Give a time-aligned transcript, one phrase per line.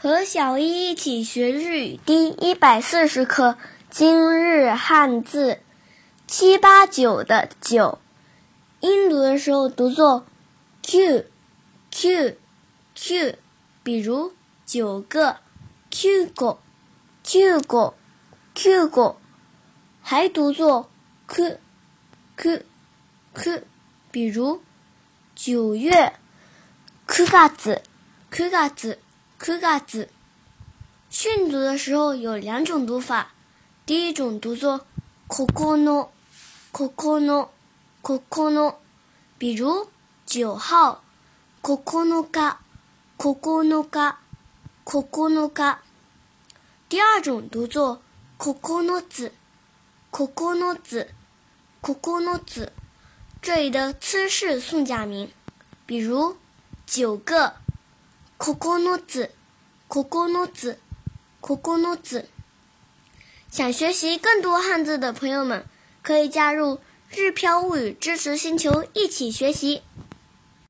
[0.00, 3.58] 和小一一起学日语第一百四十课
[3.90, 5.58] 今日汉字
[6.24, 7.98] 七八九的九，
[8.78, 10.24] 音读的时候读作
[10.82, 11.26] q
[11.90, 12.38] q
[12.94, 13.38] q，
[13.82, 14.32] 比如
[14.64, 15.38] 九个
[15.90, 16.58] q 个
[17.24, 17.94] q 个
[18.54, 19.16] q 个，
[20.00, 20.88] 还读作
[21.26, 21.58] k
[22.36, 22.62] k
[23.34, 23.64] k，
[24.12, 24.62] 比如
[25.34, 26.12] 九月
[27.04, 27.82] k 月子
[28.30, 29.00] k 月子。
[29.38, 30.08] K 嘎子，
[31.08, 33.34] 训读的时候有两种读法，
[33.86, 34.84] 第一种读作
[35.28, 36.08] kokono
[36.72, 37.48] kokono
[38.02, 38.74] kokono，
[39.38, 39.88] 比如
[40.26, 41.04] 九号
[41.62, 42.56] kokono ga
[43.16, 44.16] kokono ga
[44.84, 45.78] kokono ga，
[46.88, 48.02] 第二种读作
[48.36, 49.32] kokono 子
[50.10, 51.10] kokono 子
[51.80, 52.72] kokono 子，
[53.40, 55.30] 这里的词是送假名，
[55.86, 56.36] 比如
[56.84, 57.54] 九个。
[58.38, 59.32] 可可诺子，
[59.88, 60.78] 可可诺子，
[61.40, 62.28] 可可诺子。
[63.50, 65.66] 想学习更多汉字的朋友们，
[66.02, 66.78] 可以加入
[67.10, 69.82] “日飘物语”支持星球，一起学习。